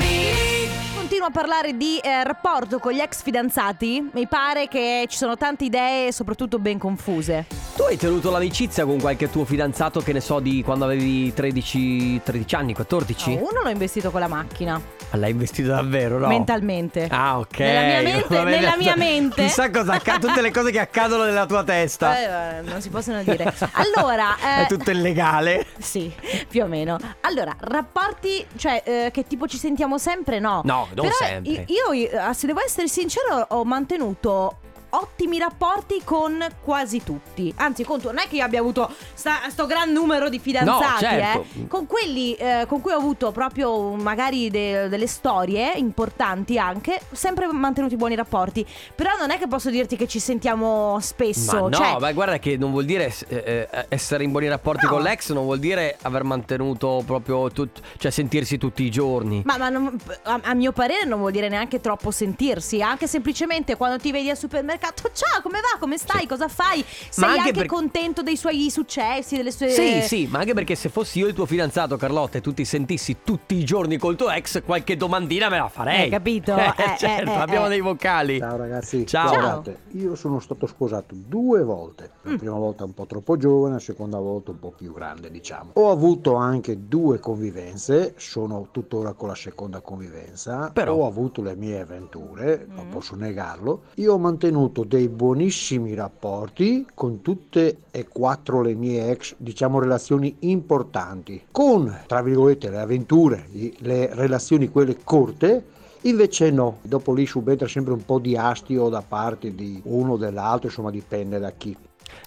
[1.27, 4.09] a parlare di eh, rapporto con gli ex fidanzati.
[4.13, 7.45] Mi pare che ci sono tante idee, soprattutto ben confuse.
[7.75, 12.21] Tu hai tenuto l'amicizia con qualche tuo fidanzato che ne so di quando avevi 13,
[12.23, 13.35] 13 anni, 14?
[13.35, 16.27] No, uno l'ho investito con la macchina, Ma L'hai investito davvero, no?
[16.27, 17.07] mentalmente.
[17.11, 17.59] Ah, ok.
[17.59, 18.59] Nella mia mente- Va bene.
[18.59, 19.43] nella mia mente.
[19.43, 22.57] Chissà cosa accade, tutte le cose che accadono nella tua testa.
[22.57, 23.53] Eh, non si possono dire.
[23.73, 25.65] Allora, eh, È tutto illegale.
[25.77, 26.11] Sì,
[26.47, 26.97] più o meno.
[27.21, 30.39] Allora, rapporti, cioè, eh, che tipo ci sentiamo sempre?
[30.39, 30.61] No.
[30.63, 31.65] No, non Però sempre.
[31.67, 34.59] Io, io, eh, se devo essere sincero, ho mantenuto
[34.99, 37.53] ottimi rapporti con quasi tutti.
[37.57, 41.09] Anzi, conto, non è che io abbia avuto sta- sto gran numero di fidanzati, No,
[41.11, 41.45] certo.
[41.59, 41.67] eh.
[41.67, 47.47] Con quelli eh, con cui ho avuto proprio magari de- delle storie importanti anche, sempre
[47.47, 48.65] mantenuti buoni rapporti.
[48.95, 51.53] Però non è che posso dirti che ci sentiamo spesso.
[51.55, 54.85] Ma no, cioè, ma guarda che non vuol dire eh, eh, essere in buoni rapporti
[54.85, 54.91] No.
[54.91, 59.41] con l'ex, non vuol dire aver mantenuto proprio tut- cioè sentirsi tutti i giorni.
[59.45, 63.75] Ma, ma non- a, a mio parere non vuol dire neanche troppo sentirsi, anche semplicemente
[63.75, 66.27] quando ti vedi al supermercato, ciao, come va, come stai, Sì.
[66.27, 66.83] cosa fai?
[66.87, 69.69] Sei Ma anche anche, per- contento dei suoi successi, delle sue...
[69.69, 72.65] Sì, sì, ma anche perché se fossi io il tuo fidanzato, Carlotta, e tu ti
[72.65, 76.03] sentissi tutti i giorni col tuo ex, qualche domandina me la farei.
[76.03, 76.55] Hai capito?
[76.55, 77.69] Eh, Eh, certo, eh, eh, abbiamo eh.
[77.69, 78.39] dei vocali.
[78.39, 79.29] Ciao ragazzi, Ciao.
[79.29, 82.35] guardate, io sono stato sposato due volte, la Mm.
[82.37, 85.71] prima volta un po' troppo giovane, la seconda volta un po' più grande diciamo.
[85.73, 91.55] Ho avuto anche due convivenze, sono tuttora con la seconda convivenza, Però- ho avuto le
[91.55, 92.91] mie avventure, non Mm.
[92.91, 99.35] posso negarlo, io ho mantenuto dei buonissimi rapporti con tutte e quattro le mie ex,
[99.37, 103.47] diciamo relazioni importanti, con tra virgolette le avventure,
[103.79, 109.01] le relazioni quelle corte Invece no, dopo lì subentra sempre un po' di astio da
[109.01, 111.75] parte di uno o dell'altro, insomma dipende da chi.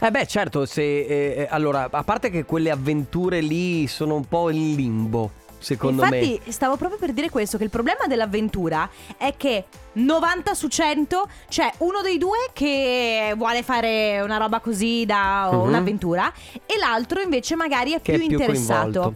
[0.00, 4.50] Eh beh, certo, se eh, allora, a parte che quelle avventure lì sono un po'
[4.50, 6.53] in limbo, secondo Infatti me.
[6.53, 11.70] stavo proprio per dire questo, che il problema dell'avventura è che 90 su 100 c'è
[11.79, 15.59] uno dei due che vuole fare una roba così da Mhm.
[15.61, 16.33] un'avventura
[16.66, 18.83] e l'altro invece magari è Che più, è più interessato.
[19.01, 19.14] coinvolto.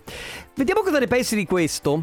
[0.54, 2.02] Vediamo cosa ne pensi di questo.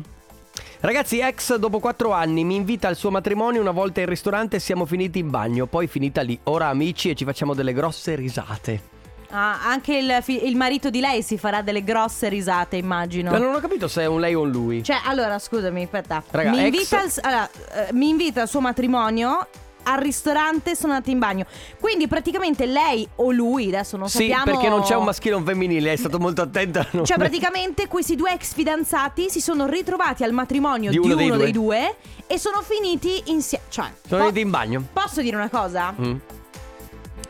[0.82, 4.60] Ragazzi, ex dopo quattro anni mi invita al suo matrimonio una volta in ristorante e
[4.60, 6.38] siamo finiti in bagno, poi finita lì.
[6.45, 8.82] Ora amici e ci facciamo delle grosse risate.
[9.31, 13.31] Ah, anche il, fi- il marito di lei si farà delle grosse risate, immagino.
[13.31, 14.83] Ma non ho capito se è un lei o un lui.
[14.83, 16.21] Cioè, allora, scusami, aspetta.
[16.29, 17.49] Raga, mi, ex- invita al, allora,
[17.87, 19.47] eh, mi invita al suo matrimonio
[19.83, 21.45] al ristorante sono andati in bagno.
[21.79, 24.43] Quindi praticamente lei o lui, adesso non Sì, sappiamo.
[24.43, 26.77] perché non c'è un maschile e un femminile, è stato molto attento.
[26.79, 31.03] a non- Cioè, praticamente questi due ex fidanzati si sono ritrovati al matrimonio Di di
[31.03, 31.43] uno uno, dei due.
[31.43, 31.95] dei due
[32.27, 33.63] e sono finiti insieme.
[33.69, 34.83] Cioè, Sono po- andati in bagno.
[34.93, 35.95] posso dire una cosa?
[35.99, 36.15] Mm.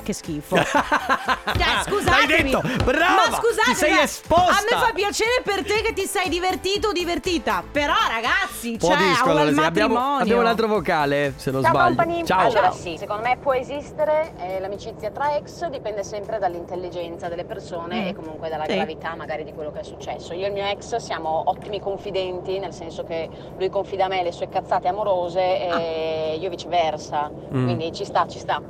[0.04, 0.56] Che schifo.
[1.62, 2.52] Cioè, scusatemi.
[2.52, 4.52] L'hai detto, brava, Ma scusate, ti sei esposta.
[4.52, 7.64] A me fa piacere per te che ti sei divertito o divertita.
[7.72, 9.60] Però, ragazzi, Po' cioè, disco, al allora, sì.
[9.60, 11.96] abbiamo, abbiamo un altro vocale, se non Ciao sbaglio.
[11.96, 12.48] company, Ciao.
[12.48, 18.02] allora sì, secondo me può esistere eh, l'amicizia tra ex, dipende sempre dall'intelligenza delle persone
[18.02, 18.08] Mm.
[18.08, 18.74] e comunque dalla Sì.
[18.76, 20.34] gravità magari di quello che è successo.
[20.34, 24.24] Io e il mio ex siamo ottimi confidenti, nel senso che lui confida a me
[24.24, 27.64] le sue cazzate amorose e io viceversa, Mm.
[27.66, 28.62] quindi ci sta, ci sta.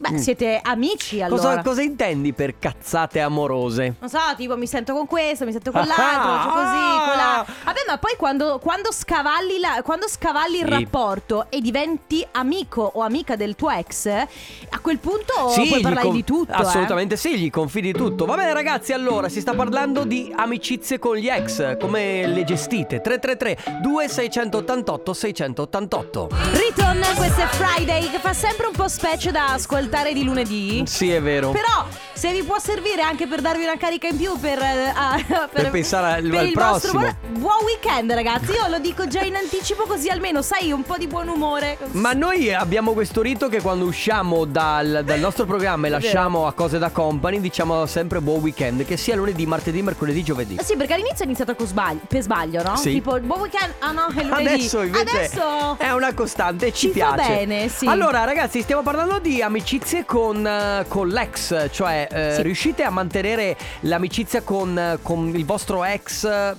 [0.00, 1.42] Beh, siete amici allora.
[1.42, 3.96] Cosa, cosa intendi per cazzate amorose?
[3.98, 7.16] Non so, tipo mi sento con questo, mi sento con Ah, l'altro, faccio così, con
[7.16, 7.38] la...
[7.40, 7.46] ah.
[7.64, 10.70] Vabbè, ma poi quando, quando scavalli, la- quando scavalli il Sì.
[10.70, 16.06] rapporto e diventi amico o amica del tuo ex, a quel punto Sì, puoi parlare
[16.06, 16.52] con- di tutto.
[16.52, 16.56] eh.
[16.62, 18.24] Assolutamente sì, gli confidi tutto.
[18.24, 23.00] Va bene ragazzi, allora si sta parlando di amicizie con gli ex, come le gestite?
[23.00, 26.28] 333 2688 688.
[26.52, 30.82] Riton, questo è Friday, che fa sempre un po' specie da ascoltare di lunedì.
[30.86, 31.50] Sì, è vero.
[31.50, 35.16] Però, se vi può servire anche per darvi una carica in più per, eh, ah,
[35.52, 37.16] Per pensare al- per al il vostro prossimo.
[37.38, 38.52] buon, weekend, ragazzi.
[38.52, 41.78] Io lo dico già in anticipo, così almeno sai un po' di buon umore.
[41.92, 46.52] Ma noi abbiamo questo rito che quando usciamo dal, dal nostro programma e lasciamo a
[46.52, 50.56] cose da company diciamo sempre buon weekend, che sia lunedì, martedì, mercoledì, giovedì.
[50.56, 52.76] Eh Sì, perché all'inizio è iniziato con sbaglio, per sbaglio, no?
[52.76, 52.92] Sì.
[52.92, 54.46] Tipo, buon weekend, ah no, è lunedì.
[54.46, 57.28] Adesso invece Adesso è una costante ci, Ci piace.
[57.28, 57.86] bene, sì.
[57.86, 59.40] Allora, ragazzi, stiamo parlando di
[59.78, 62.42] amicizie con, eh, con l'ex, cioè eh, Sì.
[62.42, 66.56] riuscite a mantenere l'amicizia con, eh, con il vostro ex eh,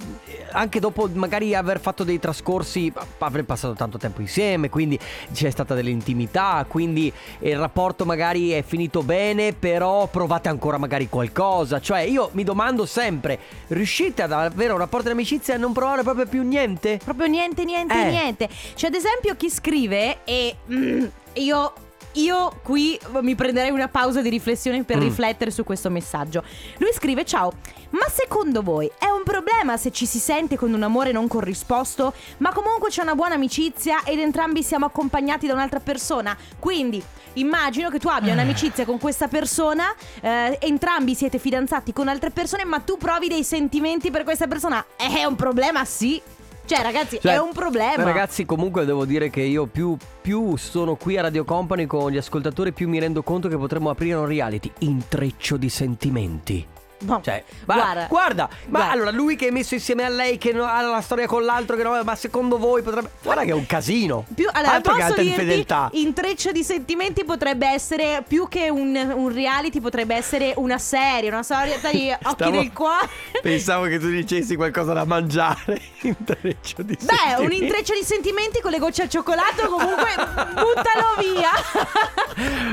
[0.51, 4.97] anche dopo magari aver fatto dei trascorsi, aver passato tanto tempo insieme, quindi
[5.33, 11.79] c'è stata dell'intimità, quindi il rapporto magari è finito bene, però provate ancora magari qualcosa.
[11.81, 16.01] Cioè, io mi domando sempre, riuscite ad avere un rapporto di amicizia e non provare
[16.03, 16.99] proprio più niente?
[17.03, 18.09] proprio niente, niente, Eh.
[18.09, 18.49] niente.
[18.75, 21.73] C'è ad esempio chi scrive e mm, io...
[22.19, 25.01] Io qui mi prenderei una pausa di riflessione per Mm.
[25.01, 26.43] riflettere su questo messaggio.
[26.77, 27.51] Lui scrive: Ciao,
[27.91, 32.13] ma secondo voi è un problema se ci si sente con un amore non corrisposto,
[32.37, 36.35] ma comunque c'è una buona amicizia ed entrambi siamo accompagnati da un'altra persona?
[36.59, 37.01] Quindi
[37.33, 42.65] immagino che tu abbia un'amicizia con questa persona, eh, entrambi siete fidanzati con altre persone,
[42.65, 44.83] ma tu provi dei sentimenti per questa persona.
[44.97, 46.21] È un problema, sì.
[46.69, 48.03] Cioè, ragazzi, Cioè, è un problema.
[48.03, 52.17] Ragazzi, comunque devo dire che io più, più sono qui a Radio Company con gli
[52.17, 54.71] ascoltatori, più mi rendo conto che potremmo aprire un reality.
[54.81, 56.67] Intreccio di sentimenti.
[57.01, 58.91] No, Cioè, ma guarda, guarda, ma guarda.
[58.91, 61.75] allora lui che è messo insieme a lei, che no- ha la storia con l'altro,
[61.75, 63.09] che no, ma secondo voi potrebbe.
[63.23, 64.25] Guarda che è un casino.
[64.33, 65.89] Più, allora, Altro che posso dirti, infedeltà.
[65.93, 71.43] intreccio di sentimenti potrebbe essere più che un, un reality, potrebbe essere una serie, una
[71.43, 73.07] storia di occhi Stavo- nel cuore.
[73.41, 75.79] Pensavo che tu dicessi qualcosa da mangiare.
[76.01, 77.43] Intreccio di Beh, sentimenti.
[77.45, 80.09] un intreccio di sentimenti con le gocce al cioccolato, comunque
[80.53, 81.49] buttalo via.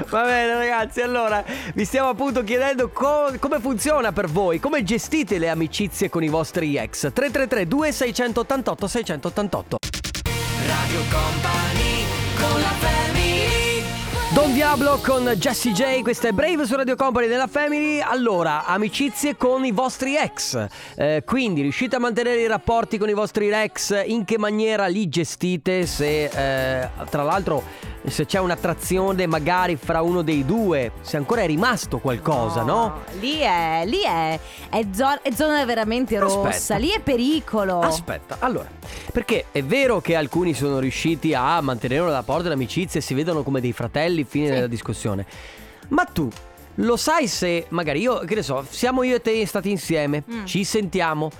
[0.08, 1.42] Va bene ragazzi, allora
[1.74, 6.28] vi stiamo appunto chiedendo co- come funziona per voi, come gestite le amicizie con i
[6.28, 7.12] vostri ex.
[7.12, 9.76] 333 2688 688.
[10.64, 12.04] Radio Company
[12.38, 13.65] con la family
[14.34, 18.00] Don Diablo con Jessie J, questa è Brave su Radio Company della Family.
[18.00, 20.66] Allora, amicizie con i vostri ex.
[20.96, 24.02] Eh, quindi riuscite a mantenere i rapporti con i vostri ex?
[24.04, 25.86] In che maniera li gestite?
[25.86, 27.62] Se eh, tra l'altro
[28.08, 33.02] se c'è un'attrazione magari fra uno dei due, se ancora è rimasto qualcosa, no?
[33.20, 34.38] Lì è, lì è,
[34.70, 36.78] è, zo- è zona veramente rossa, Aspetta.
[36.78, 37.80] lì è pericolo.
[37.80, 38.68] Aspetta, allora,
[39.12, 43.14] perché è vero che alcuni sono riusciti a mantenere un rapporto di amicizia e si
[43.14, 45.26] vedono come dei fratelli, fine della discussione.
[45.88, 46.28] Ma tu
[46.80, 50.44] lo sai se magari io, che ne so, siamo io e te stati insieme, Mm.
[50.44, 51.30] ci sentiamo.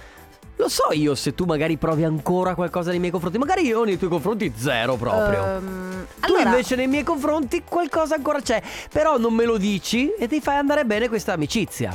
[0.59, 3.37] Lo so io se tu magari provi ancora qualcosa nei miei confronti.
[3.37, 5.45] Magari io nei tuoi confronti zero proprio.
[5.45, 8.63] Ehm, Tu allora, invece nei miei confronti qualcosa ancora c'è.
[8.91, 11.95] Però non me lo dici e ti fai andare bene questa amicizia.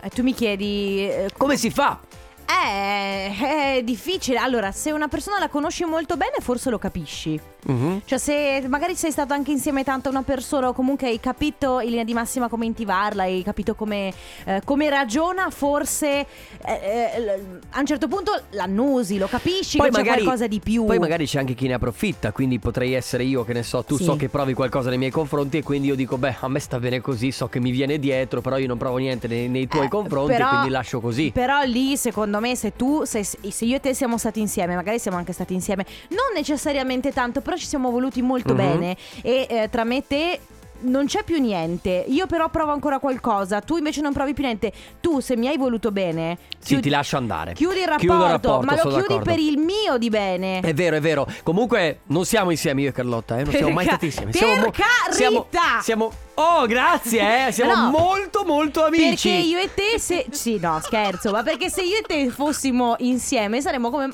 [0.00, 2.00] eh, tu mi chiedi eh, Come si fa?
[2.48, 4.38] Eh, è difficile.
[4.38, 7.38] Allora, se una persona la conosci molto bene, forse lo capisci.
[7.66, 8.02] Mhm.
[8.04, 11.80] Cioè, se magari sei stato anche insieme tanto a una persona, o comunque hai capito
[11.80, 14.12] in linea di massima come intivarla, hai capito come,
[14.44, 16.26] eh, come ragiona, forse
[16.64, 20.84] eh, eh, a un certo punto l'annusi, lo capisci che c'è qualcosa di più.
[20.84, 23.96] Poi magari c'è anche chi ne approfitta, quindi potrei essere io che ne so, tu
[23.96, 24.04] Sì.
[24.04, 26.78] so che provi qualcosa nei miei confronti e quindi io dico, beh, a me sta
[26.78, 29.86] bene così, so che mi viene dietro, però io non provo niente nei, nei tuoi
[29.86, 31.30] Eh, confronti, però- quindi lascio così.
[31.32, 34.74] Però lì, secondo secondo me se tu, se, se io e te siamo stati insieme,
[34.74, 38.56] magari siamo anche stati insieme, non necessariamente tanto, però ci siamo voluti molto Mhm.
[38.56, 40.40] bene e eh, tra me e te
[40.78, 42.04] non c'è più niente.
[42.08, 44.70] Io però provo ancora qualcosa, tu invece non provi più niente.
[45.00, 47.54] Tu se mi hai voluto bene, Sì, chiudi, ti lascio andare.
[47.54, 49.22] chiudi il rapporto, il rapporto, ma lo chiudi d'accordo.
[49.24, 50.60] per il mio di bene.
[50.60, 51.26] È vero, è vero.
[51.42, 53.44] Comunque non siamo insieme io e Carlotta, eh?
[53.44, 54.30] Non siamo mai stati insieme.
[54.32, 54.72] per Siamo mo-
[55.10, 55.80] siamo, carità!
[55.80, 57.52] siamo Oh, grazie, eh.
[57.56, 57.90] Siamo No.
[57.90, 59.28] molto molto amici.
[59.28, 62.94] Perché io e te se Sì, no, scherzo, ma perché se io e te fossimo
[62.98, 64.10] insieme saremmo come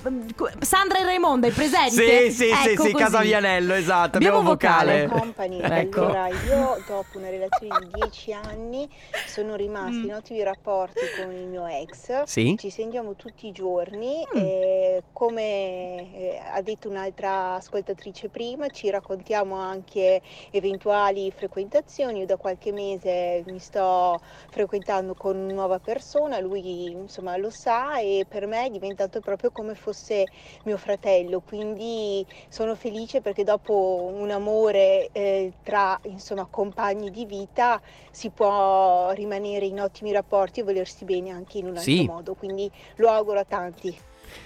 [0.61, 2.31] Sandra e Raimondo, hai presente?
[2.31, 3.05] Sì, sì, sì, Ecco sì, così.
[3.05, 4.17] Casavianello, esatto.
[4.19, 5.07] Abbiamo Abbiamo vocale.
[5.09, 5.61] Company.
[5.61, 6.01] Ecco.
[6.05, 8.89] Allora, io dopo una relazione di 10 anni
[9.27, 12.23] sono rimasta in ottimi rapporti con il mio ex.
[12.25, 12.55] Sì.
[12.59, 19.57] Ci sentiamo tutti i giorni e come eh, ha detto un'altra ascoltatrice prima, ci raccontiamo
[19.57, 20.21] anche
[20.53, 22.11] eventuali frequentazioni.
[22.19, 24.21] Io da qualche mese mi sto
[24.51, 29.51] frequentando con una nuova persona, lui insomma lo sa e per me è diventato proprio
[29.51, 30.29] come fosse
[30.65, 37.81] mio fratello, quindi sono felice perché dopo un amore eh, tra insomma compagni di vita
[38.11, 42.05] si può rimanere in ottimi rapporti e volersi bene anche in un altro Sì.
[42.05, 43.99] modo, quindi lo auguro a tanti.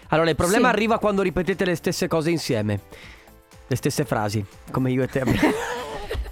[0.09, 0.74] Allora, il problema Sì.
[0.74, 2.81] arriva quando ripetete le stesse cose insieme.
[3.68, 5.22] Le stesse frasi, come io e te.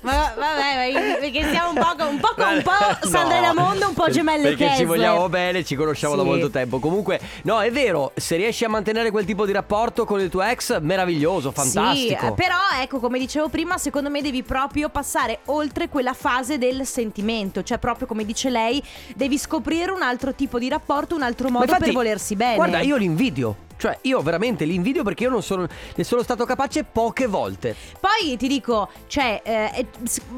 [0.05, 3.47] Ma vabbè, perché siamo un po', un po', un po' Sandra No.
[3.47, 4.87] Ramondo, un po' gemelle Perché ci Kessler.
[4.87, 6.29] vogliamo bene, ci conosciamo da Sì.
[6.29, 6.79] molto tempo.
[6.79, 10.43] Comunque, no, è vero, se riesci a mantenere quel tipo di rapporto con il tuo
[10.43, 12.21] ex, meraviglioso, fantastico.
[12.21, 16.59] Sì, eh, però ecco, come dicevo prima, secondo me devi proprio passare oltre quella fase
[16.59, 18.83] del sentimento, cioè proprio come dice lei,
[19.17, 22.57] devi scoprire un altro tipo di rapporto, un altro modo infatti, per volersi bene.
[22.57, 23.57] Guarda, io li invidio.
[23.77, 25.67] Cioè, io veramente li invidio perché io non sono.
[25.95, 27.75] Ne sono stato capace poche volte.
[28.01, 29.87] Poi ti dico, cioè, eh,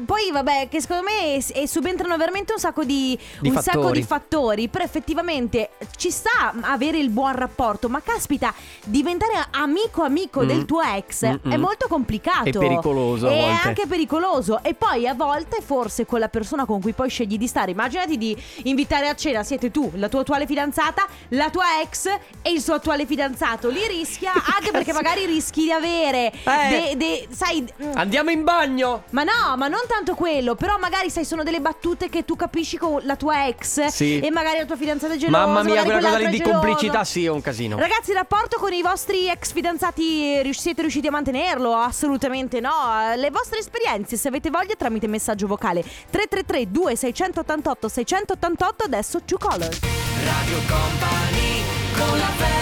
[0.05, 3.77] poi vabbè, che secondo me eh, subentrano veramente un sacco di, Di un fattori.
[3.81, 4.67] sacco di fattori.
[4.67, 8.53] Però effettivamente ci sta avere il buon rapporto, ma caspita,
[8.85, 10.47] diventare amico amico Mm.
[10.47, 11.51] del tuo ex Mm-mm.
[11.51, 12.47] è molto complicato.
[12.49, 14.61] È pericoloso È anche pericoloso.
[14.63, 18.17] E poi a volte, forse con la persona con cui poi scegli di stare, immaginati
[18.17, 22.07] di invitare a cena, siete tu, la tua attuale fidanzata, la tua ex
[22.41, 23.26] e il suo attuale fidanzato.
[23.69, 26.69] Lì rischia, anche perché magari rischi di avere, Eh.
[26.69, 27.61] de- de- sai.
[27.83, 29.03] mm, Andiamo in bagno!
[29.11, 32.77] ma no, ma non tanto quello, però magari sai sono delle battute che tu capisci
[32.77, 34.19] con la tua ex Sì.
[34.19, 35.45] e magari la tua fidanzata è gelosa.
[35.45, 37.77] Mamma mia, quella cosa lì di complicità, sì, è un casino.
[37.77, 41.73] Ragazzi, il rapporto con i vostri ex fidanzati siete riusciti a mantenerlo?
[41.75, 42.71] Assolutamente no.
[43.15, 49.79] Le vostre esperienze, se avete voglia, tramite messaggio vocale 333 2688 688 adesso Two Colors.
[50.23, 51.63] Radio Company
[51.97, 52.56] con la family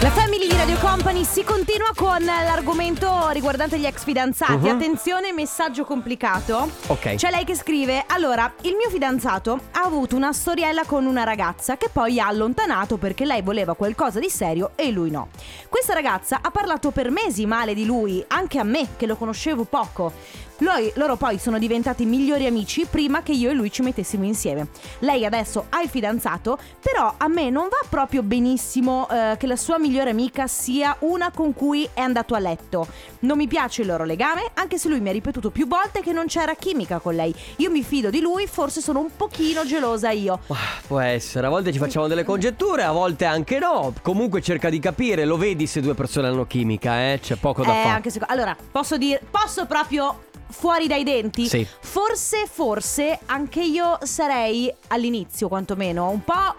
[0.00, 4.52] La Family di Radio Company si continua con l'argomento riguardante gli ex fidanzati.
[4.52, 4.66] Mhm.
[4.66, 6.70] Attenzione, messaggio complicato.
[6.88, 7.14] Ok.
[7.14, 11.78] C'è lei che scrive: Allora, il mio fidanzato ha avuto una storiella con una ragazza
[11.78, 15.28] che poi ha allontanato perché lei voleva qualcosa di serio e lui no.
[15.70, 19.64] Questa ragazza ha parlato per mesi male di lui, anche a me che lo conoscevo
[19.64, 20.12] poco.
[20.60, 24.68] Loi- loro poi sono diventati migliori amici prima che io e lui ci mettessimo insieme.
[25.00, 29.56] Lei adesso ha il fidanzato, però a me non va proprio benissimo eh, che la
[29.56, 32.86] sua migliore amica sia una con cui è andato a letto.
[33.20, 36.12] Non mi piace il loro legame, anche se lui mi ha ripetuto più volte che
[36.12, 37.32] non c'era chimica con lei.
[37.56, 40.40] Io mi fido di lui, forse sono un pochino gelosa io.
[40.86, 43.92] Può essere, a volte ci facciamo delle congetture, a volte anche no.
[44.02, 47.20] Comunque cerca di capire, lo vedi se due persone hanno chimica, eh?
[47.22, 47.88] C'è poco da Eh, fare.
[47.94, 51.46] anche se- allora, posso dire, posso proprio fuori dai denti?
[51.46, 51.66] Sì.
[51.80, 56.54] Forse, forse anche io sarei all'inizio, quantomeno, un po'.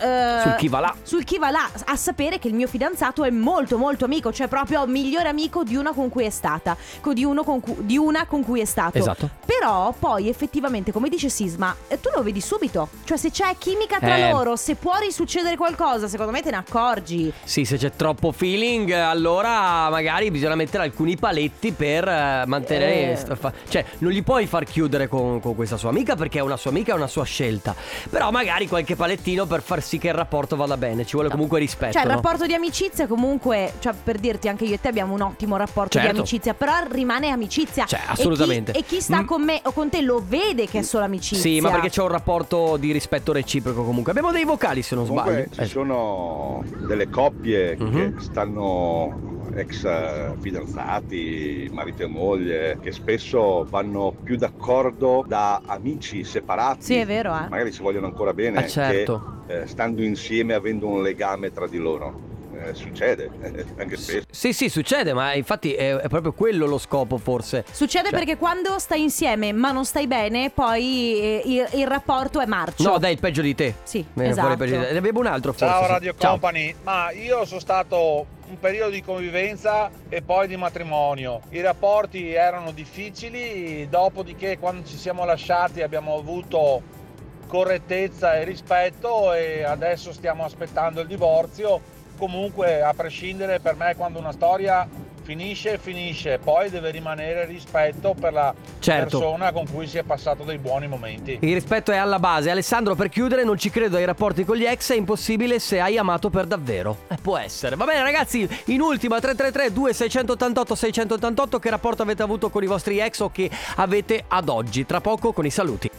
[0.00, 0.94] Eh, Sul chi va là.
[1.02, 4.48] Sul chi va là, a sapere che il mio fidanzato è molto molto amico, cioè
[4.48, 7.96] proprio migliore amico di una con cui è stata, co- di, uno con cui, di
[7.96, 8.98] una con cui è stato.
[8.98, 9.28] Esatto.
[9.44, 12.88] Però poi effettivamente, come dice Sisma, eh, tu lo vedi subito.
[13.04, 14.30] Cioè se c'è chimica tra Eh.
[14.30, 17.32] loro, se può risuccedere qualcosa, secondo me te ne accorgi.
[17.44, 23.12] Sì, se c'è troppo feeling, allora magari bisogna mettere alcuni paletti per eh, mantenere.
[23.12, 23.16] Eh.
[23.16, 26.42] sta- fa- Cioè, non gli puoi far chiudere con, con questa sua amica perché è
[26.42, 27.74] una sua amica, è una sua scelta.
[28.08, 31.04] Però magari qualche palettino per far sì che il rapporto vada bene.
[31.04, 31.92] Ci vuole comunque rispetto.
[31.94, 32.14] Cioè, il no?
[32.14, 35.98] rapporto di amicizia, comunque, cioè, per dirti, anche io e te abbiamo un ottimo rapporto
[35.98, 36.12] Certo.
[36.12, 37.86] di amicizia, però rimane amicizia.
[37.86, 38.70] Cioè, E chi- assolutamente.
[38.72, 39.26] E chi, sta Mm.
[39.26, 41.40] con me o con te lo vede che è solo amicizia.
[41.42, 44.12] Sì, ma perché c'è un rapporto di rispetto reciproco comunque.
[44.12, 45.64] Abbiamo dei vocali se non Comunque sbaglio.
[45.66, 47.90] ci sono delle coppie Mhm.
[48.16, 56.24] che stanno ex eh, fidanzati, marito e moglie, che spesso vanno più d'accordo da amici
[56.24, 56.82] separati.
[56.82, 57.48] Sì, è vero, eh.
[57.48, 59.42] Magari si vogliono ancora bene, Ah, certo.
[59.46, 62.28] che eh, stando insieme avendo un legame tra di loro.
[62.60, 64.26] Eh, eh, succede, eh, anche spesso.
[64.30, 67.64] Sì, sì, succede, ma infatti è, è proprio quello lo scopo, forse.
[67.70, 72.40] Succede Cioè- perché quando stai insieme ma non stai bene, poi eh, il, il rapporto
[72.40, 72.82] è marcio.
[72.88, 73.74] No, dai, il peggio di te.
[73.82, 74.86] Sì, fuori il peggio di esatto.
[74.86, 74.92] te.
[74.92, 75.66] Ne abbiamo un altro, forse.
[75.66, 75.90] Ciao sì.
[75.90, 76.30] Radio Ciao.
[76.30, 81.42] Company, ma io sono stato un periodo di convivenza e poi di matrimonio.
[81.50, 86.98] I rapporti erano difficili, dopodiché quando ci siamo lasciati abbiamo avuto
[87.46, 91.98] correttezza e rispetto e adesso stiamo aspettando il divorzio.
[92.20, 94.86] Comunque, a prescindere, per me quando una storia
[95.22, 99.18] finisce, finisce, poi deve rimanere rispetto per la Certo.
[99.18, 101.38] persona con cui si è passato dei buoni momenti.
[101.40, 102.50] Il rispetto è alla base.
[102.50, 104.92] Alessandro, per chiudere, non ci credo ai rapporti con gli ex.
[104.92, 106.98] È impossibile se hai amato per davvero.
[107.08, 107.74] Eh, può essere.
[107.76, 108.46] Va bene, ragazzi.
[108.66, 113.48] In ultima, 333 2688 688 Che rapporto avete avuto con i vostri ex o che
[113.76, 114.84] avete ad oggi?
[114.84, 115.90] Tra poco con i saluti.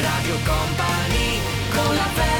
[0.00, 1.40] Radio Company
[1.74, 2.35] con la family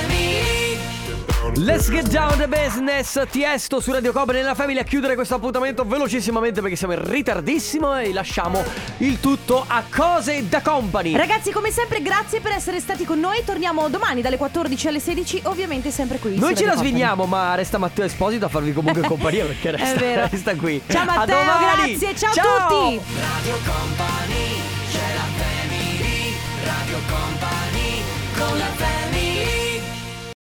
[1.58, 3.18] Let's get down the business.
[3.30, 4.82] Tiesto su Radio Cobra nella famiglia.
[4.82, 8.62] A chiudere questo appuntamento velocissimamente perché siamo in ritardissimo e lasciamo
[8.98, 11.16] il tutto a cose da company.
[11.16, 13.42] Ragazzi come sempre grazie per essere stati con noi.
[13.42, 16.90] Torniamo domani dalle 14 alle 16 ovviamente sempre qui Noi ce la company.
[16.90, 20.82] sviniamo ma resta Matteo Esposito a farvi comunque compagnia perché resta, resta qui.
[20.86, 22.14] Ciao Matteo a grazie.
[22.16, 22.56] Ciao, ciao.
[22.56, 23.00] a tutti.
[23.18, 24.60] Radio Company
[24.92, 26.34] c'è la family.
[26.64, 28.02] Radio Company
[28.36, 29.25] con la family.